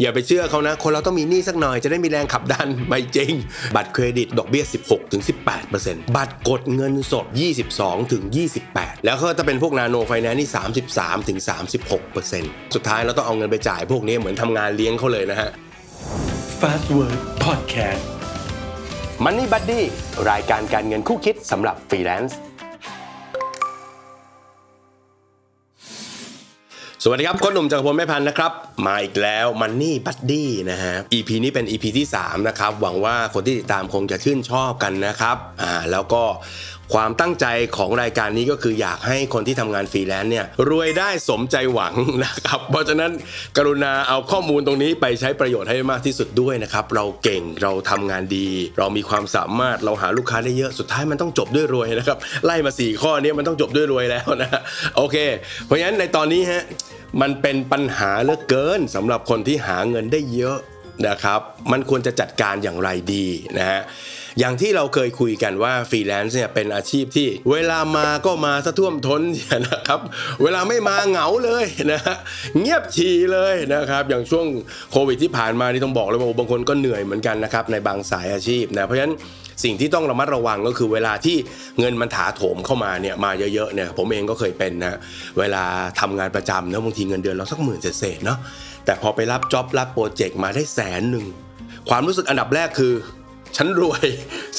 [0.00, 3.32] อย่าไปเชื่อเขานะ คนเราต้องมีหนี้สักหน่อยจะได้มีแรงขับดันไม่จริง
[3.76, 4.64] บัตรเครดิตดอกเบี้ย
[5.40, 7.26] 16-18%บัตรกดเงินสด
[8.14, 10.48] 22-28 แล้วก็จะเป็นพวกนาโนไฟแนนซ์นี่
[12.16, 15.50] 33-36%สุดท้ายเราต้องเอาเงินไปจ่ายพวกนี้เหมือนทำงานเลี้ยงเขาเลยนะฮะ
[16.60, 18.04] Fastwork Podcast
[19.24, 19.82] Money Buddy
[20.30, 22.38] รายการการเงินคู่คิดสำหรับฟรีแลนซ์
[27.04, 28.52] สวัสดีครับผมหนุ่มจักรพงษ์ เมษพันธุ์นะครับ
[28.86, 36.22] มาอีกแล้ว Money Buddy นะฮะ EP นี้เป็น EP ที่ 3 นะครับ หวังว่าคนที่ติดตามคงจะชื่นชอบกันนะครับอ่าแล้วก็
[36.94, 41.94] ความตั้งใจของรายการนี้ก็คืออยากให้คนที่ทำงานฟรีแลนซ์เนี่ยรวยได้สมใจหวัง
[42.24, 43.12] นะครับ เพราะฉะนั้น
[43.56, 54.50] กรุณาเอาข้อมูลตรงนี้ไปใช้ประโยชน์ให้มากที่สุดด้วยนะครับ เราเก่งเราทำงานดี เรามีความสามารถเราหาลูกค้าได้เยอะสุดท้ายมันต้องจบด้วยรวยนะครับ ไล่มา 4 ข้อนี้มันต้องจบด้วยรวยแล้วนะ
[54.96, 55.16] โอเค
[55.66, 56.64] เพราะฉะนั้นในตอนนี้ฮะ
[57.20, 60.58] มันเป็นปัญหาเหลือเกินสำหรับคนที่หาเงินได้เยอะ
[61.08, 61.40] นะครับ
[61.72, 63.26] มันควรจะจัดการอย่างไรดี
[63.58, 63.80] นะฮะ
[64.40, 69.22] อย่างที่เราเคยคุยกันว่าฟรีแลนซ์เนี่ยเป็นอาชีพที่ เวลามาก็มาสะท่วมท้น
[69.68, 70.00] นะครับ
[70.42, 72.00] เวลาไม่มาเหงาเลยนะ
[72.60, 74.46] เงียบฉี่เลยนะครับ อย่างช่วง
[74.92, 79.14] โควิดที่ผ่านมานี่ต้องบอกเลยว่าบางคนก็เหนื่อยเหมือนกันนะครับในบางสายอาชีพนะเพราะฉะนั้น
[79.64, 81.36] สิ่งที่ต้องระมัดระวังก็คือเวลาที่
[81.80, 84.98] เงินมันถาโถมเข้ามาเนี่ยมาเยอะๆเนี่ยผมเองก็เคยเป็นนะ
[85.38, 85.64] เวลา
[86.00, 88.38] ทำงานประจำนะบางทีเงินเดือนเราสักหมื่นเศษๆเนาะ
[88.84, 91.26] แต่พอไปรับจ็อบรับโปรเจกต์มาได้แสนหนึ่ง
[91.88, 92.92] ความรู้สึกอันดับแรกคือ
[93.56, 94.04] ฉันรวย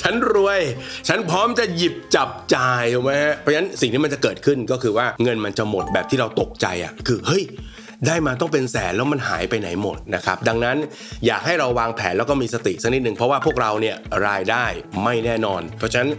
[0.01, 0.59] ฉันรวย
[1.07, 7.43] ฉันพร้อมจะหยิบจับจ่ายถูกไหมฮะเพราะฉะนั้นสิ่งที่มันจะเกิดขึ้นก็คือว่าเงินมันจะหมดแบบที่เราตกใจอะคือเฮ้ย
[8.07, 10.77] ได้มาต้องเป็นแสนแล้วมันหายไปไหนหมดนะครับดังนั้น
[11.25, 13.95] อยากให้เราวางแผนแล้วก็มีสติสักนิดหนึ่งเพราะว่าพวกเราเนี่ย
[14.27, 14.65] รายได้
[15.03, 16.11] ไม่แน่นอน เพราะฉะนั้น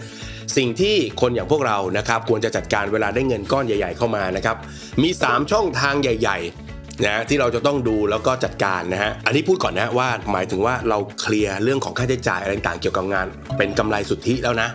[0.57, 4.57] สิ่งที่คนอย่างพวกเรานะครับควรจะจัดการเวลาได้เงินก้อนใหญ่ ๆ เข้ามานะครับ
[5.03, 6.72] มี 3 ช่องทางใหญ่ ๆ
[7.07, 13.27] นะที่เราจะต้องดูแล้วก็จัดการนะฮะอันนี้พูดก่อนนะว่าหมายถึงว่าเราเคลียร์เรื่องของค่าใช้จ่ายอะไรต่างๆเกี่ยวกับงาน
[13.59, 14.69] เป็นกำไรสุทธิแล้วนะ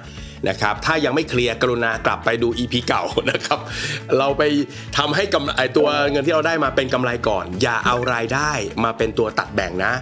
[0.49, 3.59] นะครับถ้ายังไม่เคลียร์กรุณากลับไปดู EP เก่านะครับ
[4.17, 4.43] เราไป
[4.97, 8.51] ทำให้กำไอตัวเงินที่เราได้มาเป็นกำไรก่อน อย่าเอารายได้
[8.83, 9.93] มาเป็นตัวตัดแบ่งนะ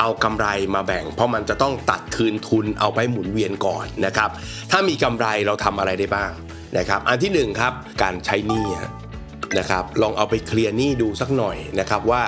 [0.00, 4.30] เอากำไรมาแบ่ง เพราะมันจะต้องตัดคืนทุนเอาไปหมุนเวียนก่อนนะครับ
[4.70, 6.30] ถ้ามีกำไรเราทำอะไรได้บ้าง
[6.78, 7.72] นะครับอันที่หนึ่งครับ
[8.02, 8.64] การใช้หนี้
[9.58, 12.22] นะครับลองเอาไปเคลียร์หนี้ดูสักหน่อยนะครับว่า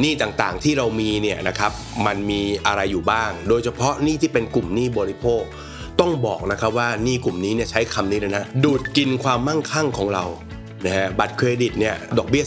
[0.00, 1.72] หนี้ต่างๆที่เรามีเนี่ยนะครับ
[2.06, 5.42] มันมีอะไรอยู่บ้าง โดยเฉพาะหนี้ที่เป็นกลุ่มหนี้บริโภค
[6.00, 10.24] ต้องบอกนะครับว่าหนี้กลุ่มนี้เนี่ยใช้คำนี้เลยนะดูดกินความมั่งคั่งของเรา
[10.86, 12.44] นะฮะบัตรเครดิตเนี่ยดอกเบี้ย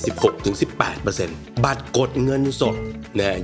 [0.59, 2.75] 16-18%บัตรกดเงินสด
[3.18, 3.38] นะฮะ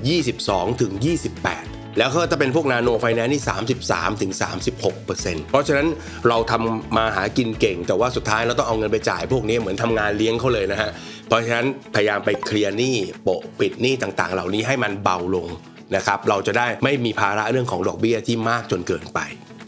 [0.63, 1.66] 22-28
[1.97, 3.43] แล้วก็จะเป็นพวกนาโนไฟแนนซ์นี่
[3.83, 4.31] 33ถึง
[4.71, 5.87] 36 เพราะฉะนั้น
[6.29, 10.89] เราทำมาหากินเก่ง แต่ว่าสุดท้ายเราต้องเอาเงินไปจ่ายพวกนี้เหมือนทำงานเลี้ยงเขาเลยนะฮะ
[11.27, 11.65] เพราะฉะนั้น
[11.95, 15.47] พยายามไปเคลียร์หนี้โปะปิดหนี้ต่างๆ เหล่านี้ให้มันเบาลง
[15.95, 19.19] นะครับเราจะได้ไม่มีภาระเรื่องของดอกเบี้ยที่มากจนเกินไป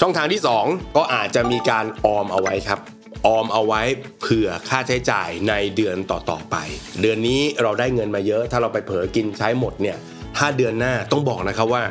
[0.01, 2.79] ช่องทางที่ 2 ก็อาจจะมีการออมเอาไว้ครับ
[3.27, 3.81] ออมเอาไว้
[4.21, 6.55] เผื่อค่าใช้จ่ายในเดือนต่อๆไป
[7.01, 9.97] เดือนนี้เราได้เงินมาเยอะ ถ้าเราไปเผลอกินใช้หมดเนี่ย
[10.39, 11.83] ถ้าเดือนหน้าต้องบอกนะครับว่า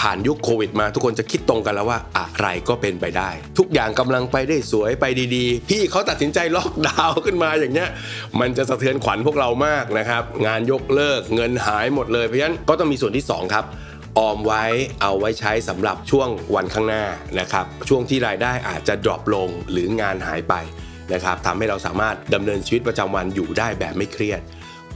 [0.00, 5.04] ผ่านยุคโควิดมาทุกคนจะคิดตรงกันแล้วว่าอะไรก็เป็นไปได้ ทุกอย่างกำลังไปได้สวยไป
[5.36, 7.90] ดีๆ พี่เขาตัดสินใจล็อกดาวน์ขึ้นมาอย่างเงี้ย
[8.40, 13.64] มันจะสะเทือนขวัญพวกเรามากนะครับงานยกเลิกเงินหายหมดเลยเพราะฉะนั้นก็ต้องมีส่วนที่ 2 ครับ
[14.18, 14.64] ออมไว้
[15.02, 17.04] เอาไว้ใช้สำหรับช่วงวันข้างหน้า
[17.40, 20.54] นะครับช่วงที่รายได้อาจจะดรอปลงหรืองานหายไป
[21.12, 24.40] นะครับทำให้เราสามารถดำเนินชีวิตประจำวันอยู่ได้แบบไม่เครียด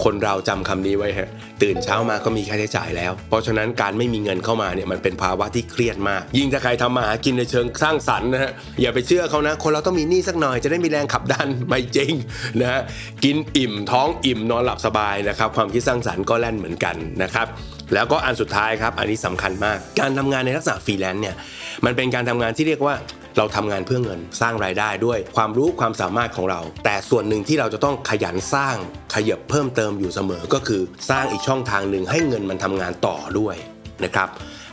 [0.04, 1.28] คนเราจำคำนี้ไว้ฮะ
[1.62, 12.12] ตื่นเช้ามาก็มีค่าใช้จ่ายแล้ว เพราะฉะนั้นการไม่มีเงินเข้ามาเนี่ยมันเป็นภาวะที่เครียดมาก ยิ่งถ้าใครทำมาหากินในเชิงสร้างสรรค์นะฮะอย่าไปเชื่อเขานะ คนเราต้องมีหนี้สักหน่อยจะได้มีแรงขับดันไม่จริง
[12.60, 12.80] นะฮะ
[13.24, 17.46] กินอิ่มท้องอิ่มนอนหลับสบายนะครับความคิดสร้างสรรค์ก็แล่นเหมือนกันนะครับ
[17.94, 21.36] แล้วก็อันสุดท้ายครับอันนี้สำคัญมาก การทำงานในลักษณะฟรีแลนซ์เนี่ย
[21.84, 22.94] มันเป็นการทำงานที่เรียกว่า
[23.38, 28.76] เราทำงานเพื่อเงินสร้างรายได้ด้วยความรู้ความสามารถของเรา แต่ส่วนหนึ่งที่เราจะต้องขยันสร้าง
[29.14, 33.56] ขยับเพิ่มเติมอยู่เสมอก็คือ สร้างอีกช่องทางหนึ่งให้เงินมันทำงานต่อด้วย
[34.04, 34.28] นะครับ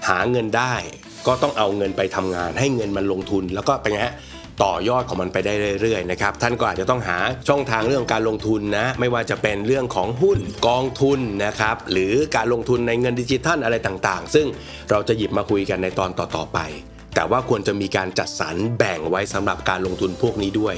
[0.08, 0.74] หาเงินได้
[1.28, 4.16] ก็ต้องเอาเงินไปทำงาน ให้เงินมันลงทุนแล้วก็เป็นไงฮะ
[4.64, 7.18] ต่อยอดของมันไปได้เรื่อยๆนะครับท่านก็อาจจะต้องหา
[7.48, 14.46] ช่องทางเรื่องของการลงทุนนะไม่ว่าจะเป็นเรื่องของหุ้นกองทุนนะครับหรือการลงทุนในเงินดิจิทัลอะไรต่างๆ ซึ่ง
[14.92, 16.60] เราจะหยิบมาคุยกันในตอนต่อๆไป
[17.16, 20.76] แต่ว่าควรจะมีการจัดสรรแบ่งไว้สำหรับการลงทุนพวกนี้ด้วย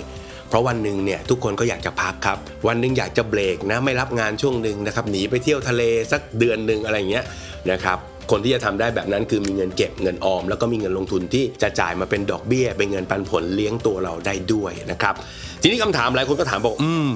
[0.50, 2.38] เพราะวันหนึ่งเนี่ยทุกคนก็อยากจะพักครับ
[2.68, 7.26] วันหนึ่งอยากจะเบรกนะไม่รับงานช่วงหนึ่งนะครับหนีไปเที่ยวทะเลสักเดือนหนึ่งอะไรอย่างเงี้ย
[7.72, 7.98] นะครับ
[8.32, 15.16] คนที่จะทำได้แบบนั้นคือมีเงินเก็บเงินออม แล้วก็มีเงินลงทุนที่จะจ่ายมาเป็นดอกเบี้ย เป็นเงินปันผลเลี้ยงตัวเราได้ด้วยนะครับ
[15.62, 17.10] ทีนี้คำถามหลายคนก็ถามบอก อืม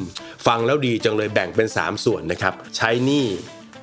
[0.48, 3.25] ฟังแล้วดีจังเลยแบ่งเป็น 3 ส่วนนะครับ ใช้หนี้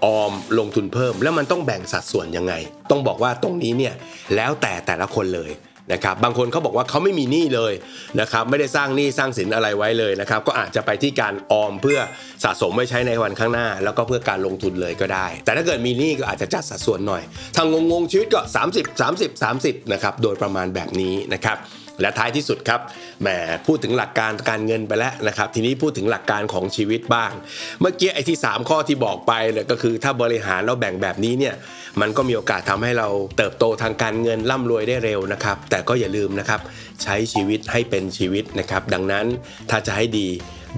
[0.05, 2.55] ออมลงทุนเพิ่ม แล้วมันต้องแบ่งสัดส่วนยังไง
[2.91, 3.95] ต้องบอกว่าตรงนี้เนี่ย
[4.37, 5.53] แล้วแต่แต่ละคนเลย
[5.93, 7.73] นะครับบางคนเขาบอกว่าเขาไม่มีหนี้เลย
[8.21, 11.99] นะครับไม่ได้สร้างหนี้สร้างสินอะไรไว้เลยนะครับก็อาจจะไปที่การออมเพื่อ
[12.45, 17.23] สะสมไว้ใช้ในวันข้างหน้า แล้วก็เพื่อการลงทุนเลยก็ได้ แต่ถ้าเกิดมีหนี้ก็อาจจะจัดสัดส่วนหน่อย
[17.57, 21.57] ทางงงๆชีวิตก็ 30 30 30นะครับโดยประมาณแบบนี้นะครับ
[22.01, 22.81] และท้ายที่สุดครับ
[23.23, 23.29] แหม
[23.67, 27.33] พูดถึงหลักการการเงินไปแล้วนะครับทีนี้พูดถึงหลักการของชีวิตบ้าง
[27.81, 31.55] เมื่อกี้ไอ้ที่ 3 ข้อที่บอกไปเนี่ยก็คือถ้าบริหารแล้วแบ่งแบบนี้เนี่ย
[32.01, 36.61] มันก็มีโอกาสทำให้เราเติบโตทางการเงินร่ำรวยได้เร็วนะครับแต่ก็อย่าลืมนะครับ
[37.03, 39.27] ใช้ชีวิตให้เป็นชีวิตนะครับดังนั้น
[39.71, 40.29] ถ้าจะให้ดี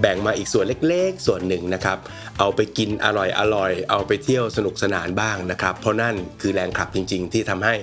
[0.01, 1.97] แบ่งมาอีกส่วนเล็กๆ ส่วนหนึ่งนะครับ
[2.39, 7.75] เอาไปกินอร่อยอร่อยเอาไปเที่ยวสนุกสนานบ้างนะครับ เพราะนั่นคือแรงขับจริง ๆ ที่ทำให้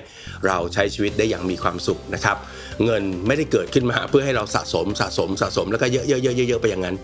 [0.45, 2.37] เราใช้ชีวิตได้อย่างมีความสุขนะครับ
[2.85, 6.95] เงินไม่ได้เกิดขึ้นมาเพื่อให้เราสะสมสะสมสะสมแล้วก็เยอะๆๆๆๆไปอย่างนั้น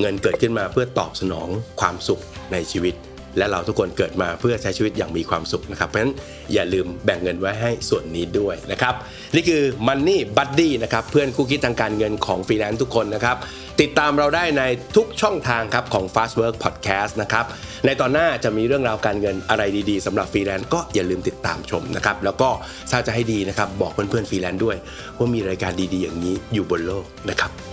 [0.00, 1.48] เงินเกิดขึ้นมาเพื่อตอบสนอง
[1.80, 2.20] ความสุข
[2.52, 2.96] ในชีวิต
[3.38, 6.14] และเราทุกคนเกิดมาเพื่อใช้ชีวิตอย่างมีความสุขนะครับ เพราะฉะนั้น
[6.52, 8.94] อย่าลืมแบ่งเงินไว้ให้ส่วนนี้ด้วยนะครับ
[9.34, 13.36] นี่คือ Money Buddy นะครับเพื่อนคู่คิดทางการเงินของฟรีแลนซ์ทุกคนนะครับ
[13.80, 14.62] ติดตามเราได้ใน
[14.96, 17.44] ทุกช่องทางครับของ Fastwork Podcast นะครับ
[17.86, 22.48] ในตอนหน้าจะมีเรื่องราวการเงินอะไรดีๆสำหรับฟรีแลนซ์ก็อย่าลืมติดตามชมนะครับ แล้วก็
[22.90, 24.76] ถ้าจะให้ดีนะครับบอกเพื่อนๆฟรีแลนซ์ด้วย
[25.18, 27.71] ว่ามีรายการดีๆ อย่างนี้อยู่บนโลกนะครับ